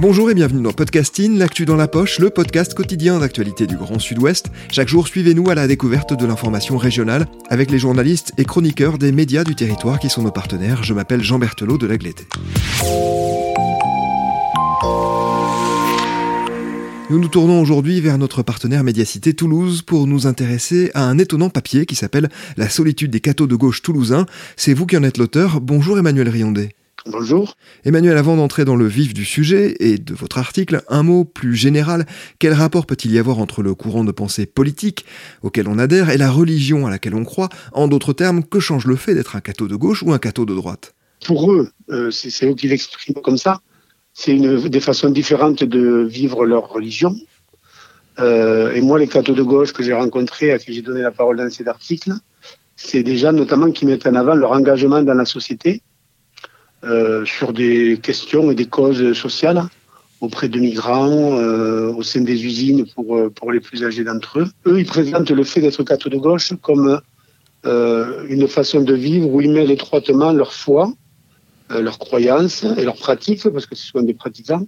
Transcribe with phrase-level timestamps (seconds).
[0.00, 3.98] Bonjour et bienvenue dans Podcasting, l'actu dans la poche, le podcast quotidien d'actualité du Grand
[3.98, 4.46] Sud-Ouest.
[4.72, 9.12] Chaque jour, suivez-nous à la découverte de l'information régionale avec les journalistes et chroniqueurs des
[9.12, 10.82] médias du territoire qui sont nos partenaires.
[10.84, 12.24] Je m'appelle Jean Berthelot de l'Agleté.
[17.10, 21.50] Nous nous tournons aujourd'hui vers notre partenaire Médiacité Toulouse pour nous intéresser à un étonnant
[21.50, 24.24] papier qui s'appelle La solitude des cathos de gauche toulousains.
[24.56, 25.60] C'est vous qui en êtes l'auteur.
[25.60, 26.70] Bonjour Emmanuel Riondet.
[27.06, 27.54] Bonjour.
[27.84, 31.54] Emmanuel, avant d'entrer dans le vif du sujet et de votre article, un mot plus
[31.54, 32.04] général.
[32.38, 35.06] Quel rapport peut-il y avoir entre le courant de pensée politique
[35.42, 37.48] auquel on adhère et la religion à laquelle on croit?
[37.72, 40.44] En d'autres termes, que change le fait d'être un catho de gauche ou un catho
[40.44, 40.94] de droite?
[41.24, 43.60] Pour eux, euh, c'est eux qui l'expriment comme ça.
[44.12, 47.14] C'est des façons différentes de vivre leur religion.
[48.18, 51.12] Euh, et moi, les cathos de gauche que j'ai rencontrés, à qui j'ai donné la
[51.12, 52.12] parole dans cet article,
[52.76, 55.82] c'est des gens notamment qui mettent en avant leur engagement dans la société
[56.84, 59.62] euh, sur des questions et des causes sociales
[60.20, 64.40] auprès de migrants, euh, au sein des usines pour, euh, pour les plus âgés d'entre
[64.40, 64.46] eux.
[64.66, 67.00] Eux, ils présentent le fait d'être catho de gauche comme
[67.66, 70.92] euh, une façon de vivre où ils mêlent étroitement leur foi,
[71.70, 74.66] euh, leurs croyances et leurs pratiques, parce que ce sont des pratiquants,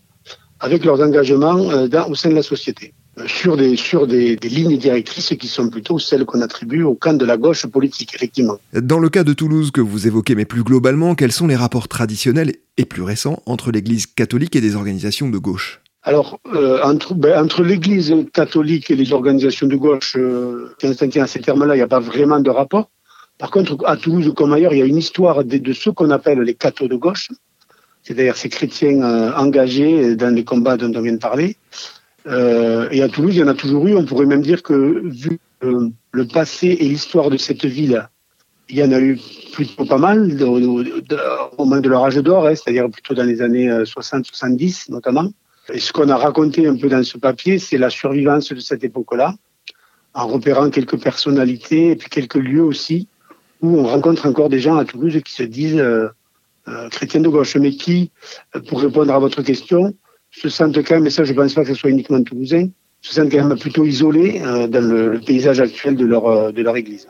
[0.61, 2.95] avec leurs engagements au sein de la société
[3.27, 7.17] sur des sur des, des, lignes directrices qui sont plutôt celles qu'on attribue au camp
[7.17, 8.59] de la gauche politique, effectivement.
[8.73, 11.89] Dans le cas de Toulouse que vous évoquez, mais plus globalement, quels sont les rapports
[11.89, 15.81] traditionnels et plus récents entre l'Église catholique et des organisations de gauche?
[16.05, 21.09] Alors, euh, entre, ben, entre l'Église catholique et les organisations de gauche, euh, si on
[21.09, 22.91] tient à ces termes-là, il n'y a pas vraiment de rapport.
[23.39, 26.11] Par contre, à Toulouse comme ailleurs, il y a une histoire de, de ceux qu'on
[26.11, 27.29] appelle les cathos de gauche,
[28.03, 31.57] c'est-à-dire ces chrétiens euh, engagés dans les combats dont on vient de parler,
[32.27, 33.97] euh, et à Toulouse, il y en a toujours eu.
[33.97, 38.09] On pourrait même dire que, vu le passé et l'histoire de cette ville,
[38.69, 39.19] il y en a eu
[39.53, 43.69] plutôt pas mal au moment de leur âge d'or, hein, c'est-à-dire plutôt dans les années
[43.69, 45.31] 60-70 euh, notamment.
[45.73, 48.83] Et ce qu'on a raconté un peu dans ce papier, c'est la survivance de cette
[48.83, 49.35] époque-là,
[50.15, 53.09] en repérant quelques personnalités et puis quelques lieux aussi,
[53.61, 56.09] où on rencontre encore des gens à Toulouse qui se disent euh,
[56.69, 58.11] euh, chrétiens de gauche, mais qui,
[58.69, 59.95] pour répondre à votre question,
[60.33, 62.69] se sentent quand même, et ça je ne pense pas que ce soit uniquement toulousain,
[63.01, 66.63] se sentent quand même plutôt isolés euh, dans le, paysage actuel de leur, euh, de
[66.77, 67.07] église.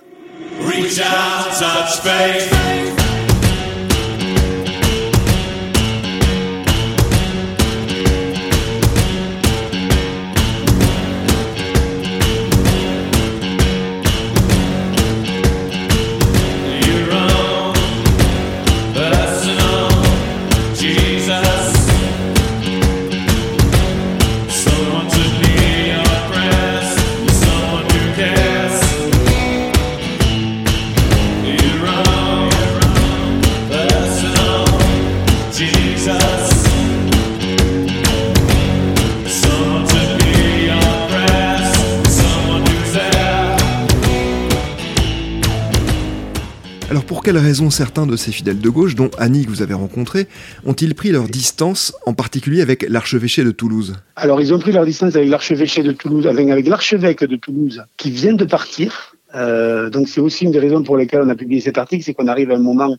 [47.52, 50.26] Raisons certains de ces fidèles de gauche, dont Annie que vous avez rencontré,
[50.64, 53.94] ont-ils pris leur distance, en particulier avec l'archevêché de Toulouse?
[54.16, 58.10] Alors ils ont pris leur distance avec l'archevêché de Toulouse, avec, l'archevêque de Toulouse, qui
[58.10, 59.14] vient de partir.
[59.34, 62.14] Euh, donc c'est aussi une des raisons pour lesquelles on a publié cet article, c'est
[62.14, 62.96] qu'on arrive à un moment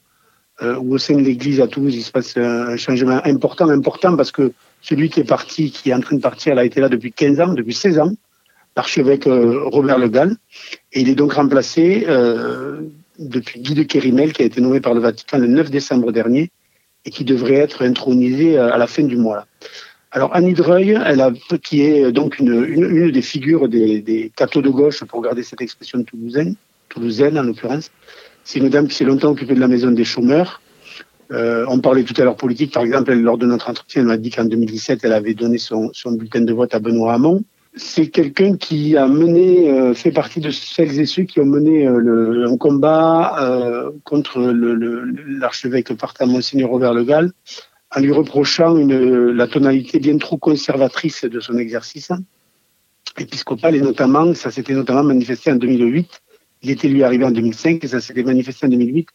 [0.62, 4.16] euh, où au sein de l'Église à Toulouse, il se passe un changement important, important
[4.16, 4.52] parce que
[4.84, 7.12] celui qui est parti, qui est en train de partir, elle a été là depuis
[7.12, 8.12] 15 ans, depuis 16 ans,
[8.78, 10.36] l'archevêque euh, Robert Le Gall,
[10.92, 12.06] et il est donc remplacé
[13.20, 16.52] depuis Guy de Kérimel, qui a été nommé par le Vatican le 9 décembre dernier
[17.06, 19.46] et qui devrait être intronisé à la fin du mois.
[20.12, 20.98] Alors Annie Dreuil,
[21.64, 26.04] qui est donc une, des figures des, des cathos de gauche, pour garder cette expression
[26.04, 26.56] toulousaine,
[26.90, 27.92] toulousaine en l'occurrence,
[28.44, 30.62] c'est une dame qui s'est longtemps occupée de la maison des chômeurs.
[31.32, 34.18] Euh, on parlait tout à l'heure politique, par exemple, lors de notre entretien, elle m'a
[34.18, 37.44] dit qu'en 2017, elle avait donné son bulletin de vote à Benoît Hamon
[37.76, 41.88] c'est quelqu'un qui a mené, euh, fait partie de celles et ceux qui ont mené
[41.88, 47.32] euh, le, un combat euh, contre l'archevêque le, partant, Monseigneur Robert Le Gall,
[47.96, 52.12] en lui reprochant la tonalité bien trop conservatrice de son exercice.
[53.18, 56.10] Épiscopal, et notamment, ça s'était notamment manifesté en 2008,
[56.64, 59.08] Il était lui arrivé en 2005 et ça s'était manifesté en 2008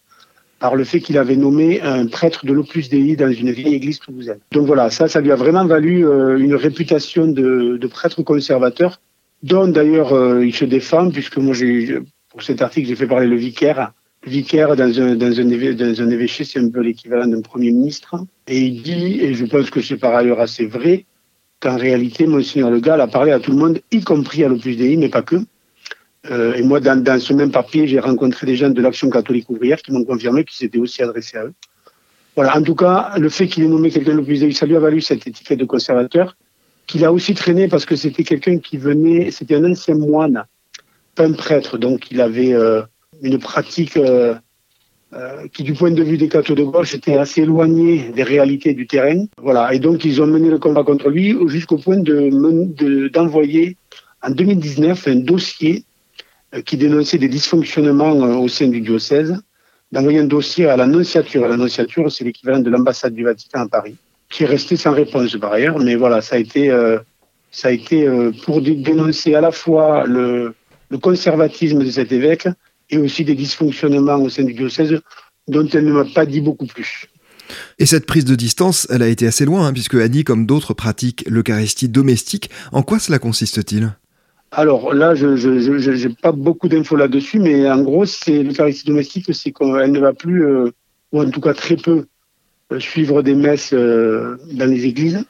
[0.58, 4.00] par le fait qu'il avait nommé un prêtre de l'Opus Dei dans une vieille église
[4.00, 4.38] toulousaine.
[4.52, 9.00] Donc voilà, ça, ça lui a vraiment valu euh, une réputation de, prêtre conservateur,
[9.42, 11.54] dont d'ailleurs euh, il se défend, puisque moi,
[12.30, 13.92] pour cet article, j'ai fait parler le vicaire.
[14.24, 18.16] Le vicaire dans un, dans un, évêché, c'est un peu l'équivalent d'un premier ministre.
[18.48, 21.04] Et il dit, et je pense que c'est par ailleurs assez vrai,
[21.60, 24.76] qu'en réalité, Monseigneur Le Gall a parlé à tout le monde, y compris à l'Opus
[24.76, 25.36] Dei, mais pas que.
[26.30, 29.80] Euh, et moi, dans, ce même papier, j'ai rencontré des gens de l'Action catholique ouvrière
[29.80, 31.54] qui m'ont confirmé qu'ils s'étaient aussi adressés à eux.
[32.34, 34.80] Voilà, en tout cas, le fait qu'il ait nommé quelqu'un de plus ça lui a
[34.80, 36.36] valu cette étiquette de conservateur,
[36.86, 40.44] qu'il a aussi traîné parce que c'était quelqu'un qui venait, c'était un ancien moine,
[41.14, 42.82] pas un prêtre, donc il avait euh,
[43.22, 44.34] une pratique euh,
[45.52, 48.86] qui, du point de vue des cathos de gauche, était assez éloignée des réalités du
[48.86, 49.24] terrain.
[49.42, 53.76] Voilà, et donc ils ont mené le combat contre lui jusqu'au point de d'envoyer
[54.22, 55.84] en 2019 un dossier
[56.64, 59.36] qui dénonçait des dysfonctionnements euh, au sein du diocèse,
[59.92, 61.46] d'envoyer un dossier à l'annonciature.
[61.48, 63.96] L'annonciature, c'est l'équivalent de l'ambassade du Vatican à Paris,
[64.30, 65.78] qui est resté sans réponse par ailleurs.
[65.78, 66.98] Mais voilà, ça a été, euh,
[67.50, 68.06] ça a été
[68.44, 70.54] pour dénoncer à la fois le,
[70.90, 72.48] le, conservatisme de cet évêque
[72.90, 75.00] et aussi des dysfonctionnements au sein du diocèse
[75.48, 77.08] dont elle ne m'a pas dit beaucoup plus.
[77.78, 80.74] Et cette prise de distance, elle a été assez loin, hein, puisque Annie, comme d'autres,
[80.74, 82.50] pratique l'Eucharistie domestique.
[82.72, 83.94] En quoi cela consiste-t-il?
[84.50, 89.52] Alors là, je n'ai pas beaucoup d'infos là-dessus, mais en gros, c'est l'Eucharistie domestique, c'est
[89.52, 90.70] qu'elle ne va plus, euh,
[91.12, 92.06] ou en tout cas très peu,
[92.72, 95.24] euh, suivre des messes euh, dans les églises,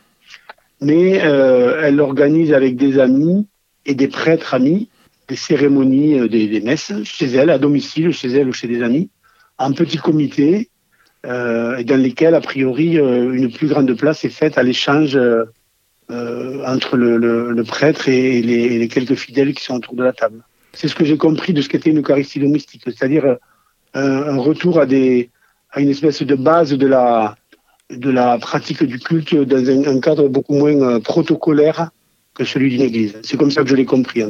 [0.80, 3.48] mais elle organise avec des amis
[3.84, 4.88] et des prêtres amis
[5.26, 9.10] des cérémonies, des, messes chez elle, à domicile, chez elle ou chez des amis,
[9.58, 10.70] en petit comité,
[11.22, 15.18] dans lesquels, a priori, une plus grande place est faite à l'échange
[16.10, 20.42] euh, entre le, prêtre et les, quelques fidèles qui sont autour de la table.
[20.72, 23.36] C'est ce que j'ai compris de ce qu'était une Eucharistie domestique, c'est-à-dire euh,
[23.94, 30.28] un, retour à, une espèce de base de la, pratique du culte dans un, cadre
[30.28, 31.90] beaucoup moins euh, protocolaire
[32.34, 33.16] que celui d'une église.
[33.22, 34.22] C'est comme ça que je l'ai compris.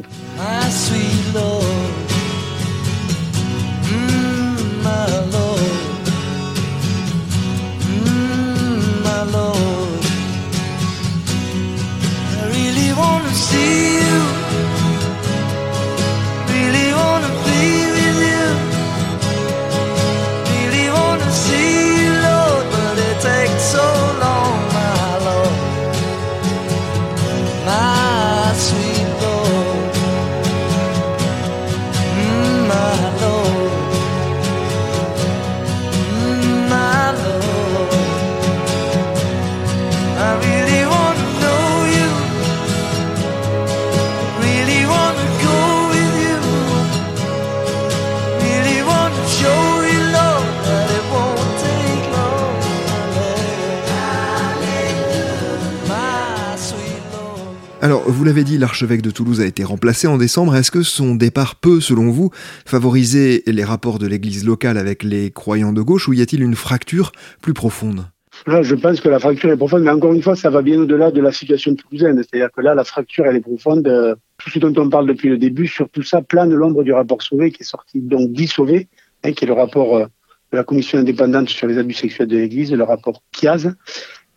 [57.89, 60.55] Alors, vous l'avez dit, l'archevêque de Toulouse a été remplacé en décembre.
[60.55, 62.29] Est-ce que son départ peut, selon vous,
[62.63, 66.53] favoriser les rapports de l'Église locale avec les croyants de gauche ou y a-t-il une
[66.53, 68.05] fracture plus profonde?
[68.45, 70.79] Là, je pense que la fracture est profonde, mais encore une fois, ça va bien
[70.79, 72.17] au-delà de la situation toulousaine.
[72.17, 73.87] C'est-à-dire que là, la fracture, elle est profonde.
[73.87, 76.93] Euh, tout ce dont on parle depuis le début, sur tout ça, plane l'ombre du
[76.93, 78.87] rapport Sauvé, qui est sorti, donc dit Sauvé,
[79.23, 80.05] hein, qui est le rapport euh,
[80.51, 83.73] de la commission indépendante sur les abus sexuels de l'Église, le rapport Chiaz,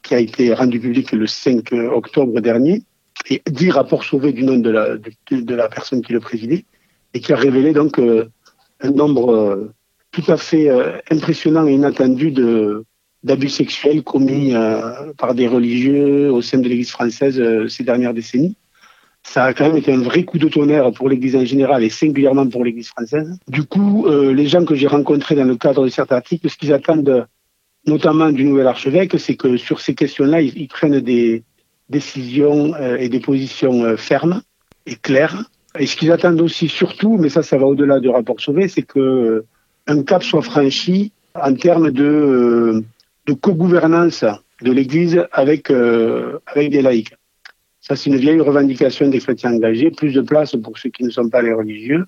[0.03, 2.83] qui a été rendu public le 5 octobre dernier
[3.31, 6.65] et dix rapports sauvés du nom de la, personne qui le présidait,
[7.15, 8.29] et qui a révélé donc euh,
[8.81, 9.73] un nombre euh,
[10.11, 12.85] tout à fait euh, impressionnant et inattendu de,
[13.23, 14.55] d'abus sexuels commis
[15.19, 18.57] par des religieux au sein de l'Église française ces dernières décennies.
[19.23, 21.89] Ça a quand même été un vrai coup de tonnerre pour l'Église en général et
[21.89, 23.39] singulièrement pour l'Église française.
[23.47, 26.73] Du coup, les gens que j'ai rencontrés dans le cadre de certains articles, ce qu'ils
[26.73, 27.29] attendent
[27.87, 31.45] notamment du nouvel archevêque, c'est que sur ces questions-là, ils prennent des,
[31.93, 34.43] décisions euh, et des positions euh, fermes
[34.87, 35.45] et claires.
[35.79, 38.83] Et ce qu'ils attendent aussi surtout, mais ça, ça va au-delà du rapport Sauvé, c'est
[38.83, 39.47] que euh,
[39.87, 42.83] un cap soit franchi en termes de,
[43.27, 44.25] de co-gouvernance
[44.61, 47.15] de l'Église avec, avec des laïcs.
[47.81, 51.11] Ça, c'est une vieille revendication des chrétiens engagés, plus de place pour ceux qui ne
[51.11, 52.07] sont pas les religieux,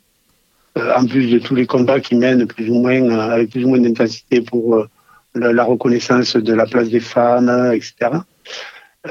[0.77, 3.81] en plus de tous les combats qu'ils mènent plus ou moins, avec plus ou moins
[3.81, 4.87] d'intensité pour
[5.35, 8.11] la, reconnaissance de la place des femmes, etc.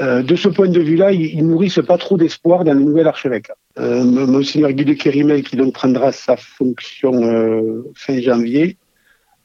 [0.02, 3.08] Euh, de ce point de vue-là, ils, ils, nourrissent pas trop d'espoir dans le nouvel
[3.08, 3.52] archevêque.
[3.78, 8.78] Euh, Monseigneur Guy de Kérimel, qui donc prendra sa fonction euh, fin janvier,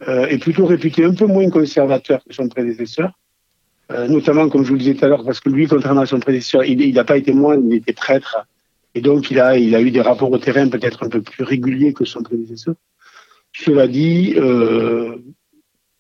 [0.07, 3.13] euh, est plutôt réputé un peu moins conservateur que son prédécesseur,
[3.91, 6.21] notamment, comme je vous le disais tout à l'heure, parce que lui, contrairement à son
[6.21, 8.47] prédécesseur, il n'a pas été moine, il était prêtre,
[8.95, 12.05] Et donc, il a, eu des rapports au terrain peut-être un peu plus réguliers que
[12.05, 12.75] son prédécesseur.
[13.55, 14.35] Cela dit,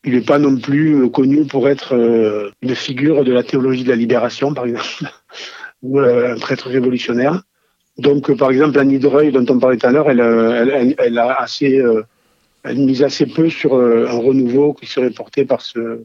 [0.04, 3.90] il n'est pas non plus connu pour être euh, une figure de la théologie de
[3.90, 5.10] la libération, par exemple,
[5.82, 7.42] ou euh, un prêtre révolutionnaire.
[7.98, 10.20] Donc, par exemple, Annie Dreuil, dont on parlait tout à l'heure, elle,
[11.18, 11.82] a assez,
[12.62, 16.04] elle mise assez peu sur un renouveau qui serait porté par ce,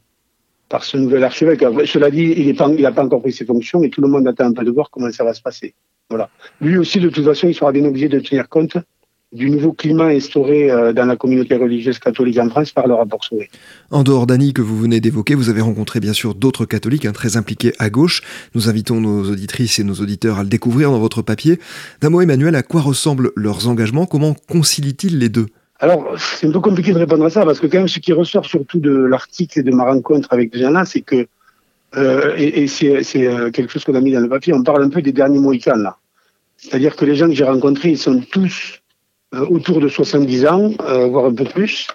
[0.73, 1.63] par ce nouvel archevêque.
[1.85, 2.47] Cela dit, il
[2.81, 4.89] n'a pas, encore pris ses fonctions et tout le monde attend un peu de voir
[4.89, 5.75] comment ça va se passer.
[6.09, 6.31] Voilà.
[6.61, 8.75] Lui aussi, de toute façon, il sera bien obligé de tenir compte
[9.33, 13.23] du nouveau climat instauré euh, dans la communauté religieuse catholique en France par le rapport
[13.23, 13.49] Sauvé.
[13.89, 17.11] En dehors d'Annie que vous venez d'évoquer, vous avez rencontré bien sûr d'autres catholiques hein,
[17.11, 18.21] très impliqués à gauche.
[18.53, 21.59] Nous invitons nos auditrices et nos auditeurs à le découvrir dans votre papier.
[22.01, 24.05] D'un mot, Emmanuel, à quoi ressemblent leurs engagements?
[24.05, 25.47] Comment concilient-ils les deux?
[25.79, 28.13] Alors, c'est un peu compliqué de répondre à ça, parce que quand même, ce qui
[28.13, 31.27] ressort surtout de l'article et de ma rencontre avec gens-là, c'est que,
[31.97, 34.89] euh, et, c'est euh, quelque chose qu'on a mis dans le papier, on parle un
[34.89, 35.97] peu des derniers Mohicans, là.
[36.55, 38.79] C'est-à-dire que les gens que j'ai rencontrés, ils sont tous
[39.33, 40.71] autour de 70 ans,
[41.09, 41.87] voire un peu plus.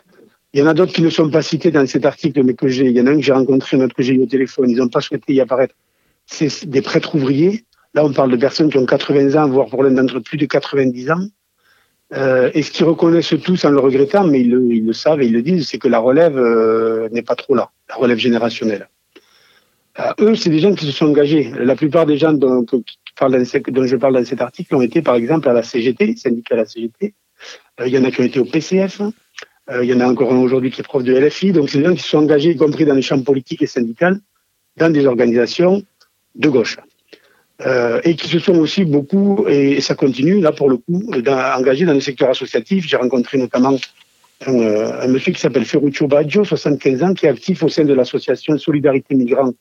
[0.55, 2.69] Il y en a d'autres qui ne sont pas cités dans cet article, mais que
[2.69, 4.27] j'ai, il y en a un que j'ai rencontré, un autre que j'ai eu au
[4.27, 5.75] téléphone, ils n'ont pas souhaité y apparaître.
[6.27, 7.65] C'est des prêtres ouvriers.
[7.95, 10.39] Là, on parle de personnes qui ont 80 ans, voire pour l'un d'entre eux plus
[10.39, 11.29] de 90 ans.
[12.15, 15.33] Euh, et ce qu'ils reconnaissent tous en le regrettant, mais ils le, savent et ils
[15.33, 18.89] le disent, c'est que la relève euh, n'est pas trop là, la relève générationnelle.
[20.01, 21.53] Euh, eux, c'est des gens qui se sont engagés.
[21.59, 22.83] La plupart des gens dont, dont
[23.87, 26.67] je parle dans cet article ont été, par exemple, à la CGT, syndicat à la
[26.67, 27.15] CGT.
[27.81, 29.01] Euh, il y en a qui ont été au PCF.
[29.71, 31.53] Euh, il y en a encore un aujourd'hui qui est prof de LFI.
[31.53, 34.19] Donc, c'est des gens qui sont engagés, y compris dans les champs politiques et syndicales,
[34.77, 35.83] dans des organisations
[36.35, 36.79] de gauche.
[37.67, 41.85] Euh, et qui se sont aussi beaucoup, et, ça continue là pour le coup, engagés
[41.85, 42.87] dans le secteur associatif.
[42.87, 43.77] J'ai rencontré notamment
[44.47, 48.57] un, monsieur qui s'appelle Ferruccio Baggio, 75 ans, qui est actif au sein de l'association
[48.59, 49.53] Solidarité Migrants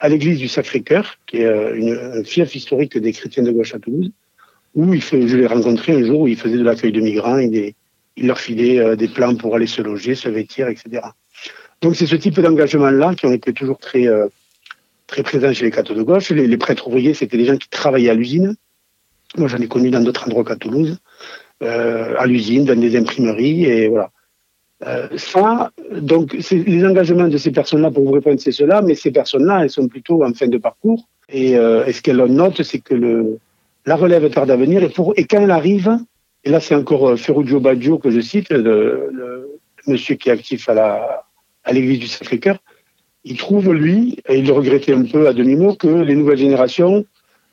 [0.00, 4.10] à l'église du Sacré-Cœur, qui est un fief historique des chrétiens de gauche à Toulouse,
[4.74, 7.74] où il je l'ai rencontré un jour où il faisait de l'accueil de migrants, et
[8.16, 11.02] il leur filait des plans pour aller se loger, se vêtir, etc.
[11.80, 14.08] Donc c'est ce type d'engagement-là qui ont été toujours très
[15.06, 16.30] très présent chez les cathos de gauche.
[16.30, 18.56] Les, prêtres ouvriers, c'était des gens qui travaillaient à l'usine.
[19.36, 20.98] Moi, j'en ai connu dans d'autres endroits qu'à Toulouse,
[21.62, 24.10] euh, à l'usine, dans des imprimeries, et voilà.
[24.86, 29.10] Euh, ça, donc, les engagements de ces personnes-là, pour vous répondre, c'est cela, mais ces
[29.10, 31.08] personnes-là, elles sont plutôt en fin de parcours.
[31.28, 33.38] Et, euh, ce qu'elles notent, c'est que le,
[33.86, 35.98] la relève tarde à venir, et, et quand elle arrive,
[36.44, 40.68] et là, c'est encore euh, Ferruggio Baggio que je cite, le, monsieur qui est actif
[40.68, 42.58] à l'église du Sacré-Cœur,
[43.24, 47.04] il trouve, lui, et il le regrettait un peu à demi-mot, que les nouvelles générations,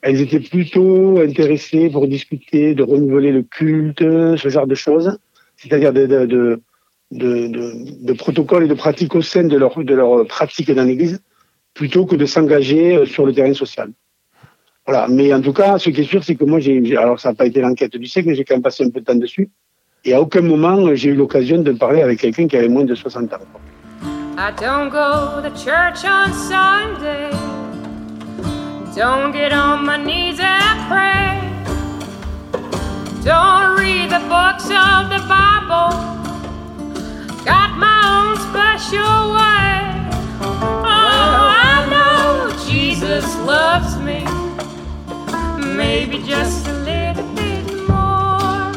[0.02, 5.18] elles étaient plutôt intéressées pour discuter de renouveler le culte, ce genre de choses,
[5.56, 6.62] c'est-à-dire de,
[8.18, 11.22] protocoles et de pratiques au sein de leur, de leur pratique dans l'Église,
[11.74, 13.92] plutôt que de s'engager sur le terrain social.
[14.86, 15.08] Voilà.
[15.08, 17.36] Mais en tout cas, ce qui est sûr, c'est que moi, j'ai, alors ça n'a
[17.36, 19.50] pas été l'enquête du siècle, mais j'ai quand même passé un peu de temps dessus.
[20.04, 22.96] Et à aucun moment, j'ai eu l'occasion de parler avec quelqu'un qui avait moins de
[22.96, 23.38] 60 ans.
[24.38, 27.30] I don't go to church on Sunday.
[28.96, 31.40] Don't get on my knees and pray.
[33.24, 35.92] Don't read the books of the Bible.
[37.46, 39.82] Got my own special way.
[40.42, 44.26] Oh, I know Jesus loves me.
[45.76, 48.72] Maybe just a little bit more.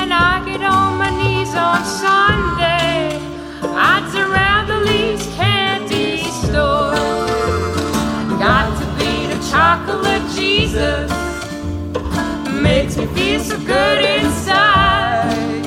[0.00, 3.18] And I get on my knees on Sunday.
[3.62, 6.94] Odds around the least candy store.
[8.38, 11.10] Got to be the chocolate Jesus.
[12.62, 15.62] Makes me feel so good inside.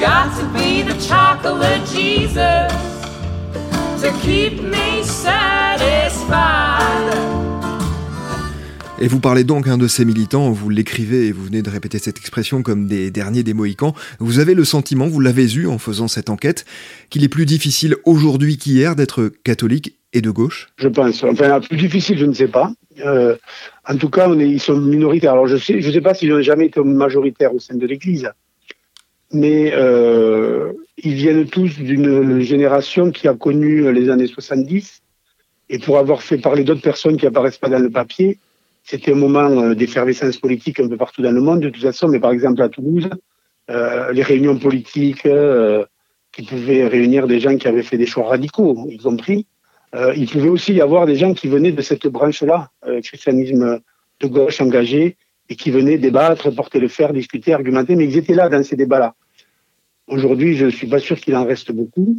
[0.00, 2.72] Got to be the chocolate Jesus
[4.02, 5.82] to keep me satisfied.
[9.02, 11.98] Et vous parlez donc un de ces militants, vous l'écrivez et vous venez de répéter
[11.98, 13.94] cette expression comme des derniers des Mohicans.
[14.20, 16.64] Vous avez le sentiment, vous l'avez eu en faisant cette enquête,
[17.10, 20.68] qu'il est plus difficile aujourd'hui qu'hier d'être catholique et de gauche?
[20.76, 21.24] Je pense.
[21.24, 22.70] Enfin, plus difficile, je ne sais pas.
[23.04, 23.34] Euh,
[23.88, 25.32] en tout cas, ils sont minoritaires.
[25.32, 27.84] Alors, je ne sais, je sais pas s'ils n'ont jamais été majoritaires au sein de
[27.84, 28.30] l'Église,
[29.32, 35.02] mais euh, ils viennent tous d'une génération qui a connu les années 70.
[35.70, 38.38] Et pour avoir fait parler d'autres personnes qui apparaissent pas dans le papier,
[38.82, 42.08] c'était un moment euh, d'effervescence politique un peu partout dans le monde, de toute façon,
[42.08, 43.08] mais par exemple à Toulouse,
[43.70, 45.84] euh, les réunions politiques euh,
[46.32, 49.46] qui pouvaient réunir des gens qui avaient fait des choix radicaux, y compris.
[49.94, 52.70] Euh, il pouvait aussi y avoir des gens qui venaient de cette branche-là,
[53.02, 53.80] christianisme
[54.20, 55.16] de gauche engagé,
[55.48, 58.76] et qui venaient débattre, porter le fer, discuter, argumenter, mais ils étaient là dans ces
[58.76, 59.14] débats-là.
[60.06, 62.16] Aujourd'hui, je ne suis pas sûr qu'il en reste beaucoup.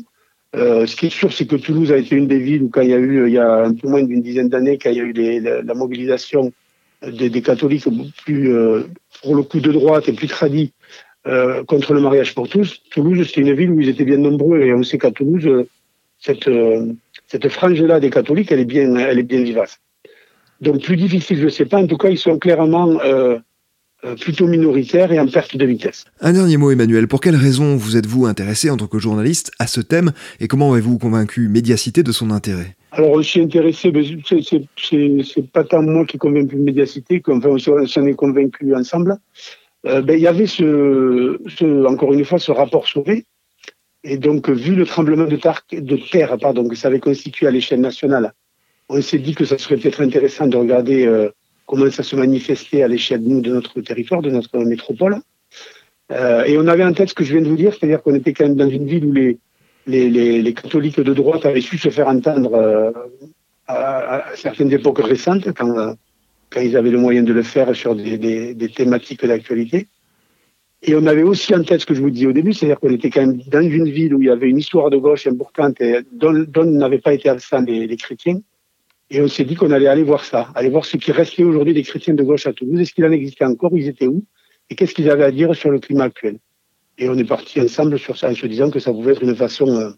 [0.56, 2.82] Euh, ce qui est sûr, c'est que Toulouse a été une des villes où, quand
[2.82, 4.98] il y a eu, il y a un peu moins d'une dizaine d'années, quand il
[4.98, 6.54] y a eu la, mobilisation
[7.06, 7.88] des, catholiques
[8.24, 8.54] plus,
[9.24, 10.72] pour le coup, de droite et plus tradis
[11.68, 12.84] contre le mariage pour tous.
[12.92, 15.66] Toulouse, c'est une ville où ils étaient bien nombreux et on sait qu'à Toulouse,
[16.20, 16.50] cette,
[17.28, 19.80] cette frange-là des catholiques, elle est bien, elle est bien vivace.
[20.64, 21.78] Donc plus difficile, je ne sais pas.
[21.78, 23.38] En tout cas, ils sont clairement euh,
[24.20, 26.06] plutôt minoritaire et en perte de vitesse.
[26.22, 27.08] Un dernier mot, Emmanuel.
[27.08, 30.72] Pour quelles raisons vous êtes-vous intéressé en tant que journaliste à ce thème et comment
[30.74, 32.76] avez-vous convaincu Médiacité de son intérêt?
[32.92, 34.04] Alors, je suis intéressé, mais
[35.24, 39.18] c'est pas tant moi qui ai convaincu Médiacité, qu'enfin on s'en est convaincu ensemble.
[39.86, 43.26] Euh, ben, il y avait ce, encore une fois, ce rapport sauvé.
[44.04, 45.40] Et donc, vu le tremblement de,
[45.80, 48.34] de terre pardon, que ça avait constitué à l'échelle nationale,
[48.90, 51.30] on s'est dit que ça serait peut-être intéressant de regarder euh,
[51.66, 55.18] comment ça se manifestait à l'échelle de, notre territoire, de notre métropole.
[56.12, 58.16] Euh, et on avait en tête ce que je viens de vous dire, c'est-à-dire qu'on
[58.16, 59.40] était quand même dans une ville où les,
[59.88, 62.92] les, catholiques de droite avaient su se faire entendre euh,
[63.68, 65.96] à, certaines époques récentes, quand,
[66.50, 69.88] quand ils avaient le moyen de le faire sur des, thématiques d'actualité.
[70.86, 72.92] Et on avait aussi en tête ce que je vous dis au début, c'est-à-dire qu'on
[72.92, 75.80] était quand même dans une ville où il y avait une histoire de gauche importante
[75.80, 78.42] et dont, n'avaient pas été absents les chrétiens.
[79.14, 81.76] Et on s'est dit qu'on allait aller voir ça, aller voir ce qui restait aujourd'hui
[81.76, 82.82] des chrétiens de gauche à Toulouse.
[82.82, 84.24] Est-ce qu'il en existait encore Ils étaient où
[84.72, 86.40] Et qu'est-ce qu'ils avaient à dire sur le climat actuel?
[86.98, 89.36] Et on est parti ensemble sur ça en se disant que ça pouvait être une
[89.36, 89.92] façon euh,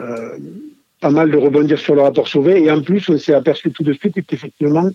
[0.00, 0.38] euh,
[1.00, 2.62] pas mal de rebondir sur le rapport Sauvé.
[2.62, 4.88] Et en plus, on s'est aperçu tout de suite qu'effectivement,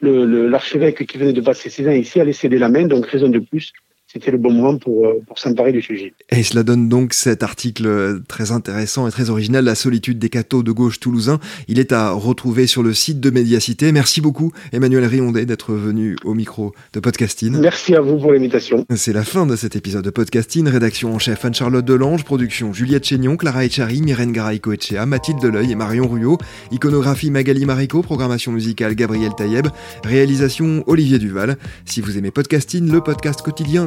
[0.00, 2.86] l'archevêque qui venait de passer ses ans ici allait céder la main.
[2.86, 3.74] Donc, raison de plus
[4.10, 6.14] c'était le bon moment pour, euh, pour s'emparer du sujet.
[6.30, 10.30] Et cela donne donc cet article euh, très intéressant et très original, La solitude des
[10.30, 11.38] cathos de gauche toulousains.
[11.68, 13.92] Il est à retrouver sur le site de Médiacité.
[13.92, 17.58] Merci beaucoup, Emmanuel Riondet, d'être venu au micro de Podcasting.
[17.58, 18.86] Merci à vous pour l'invitation.
[18.96, 20.66] C'est la fin de cet épisode de Podcasting.
[20.68, 25.74] Rédaction en chef Anne-Charlotte Delange, production Juliette Chénion, Clara Echari, Myrène Garay-Coetchea, Mathilde Deleuil et
[25.74, 26.38] Marion Ruot,
[26.72, 29.66] iconographie Magali Marico, programmation musicale Gabriel Taïeb,
[30.02, 31.58] réalisation Olivier Duval.
[31.84, 33.86] Si vous aimez Podcasting, le podcast quotidien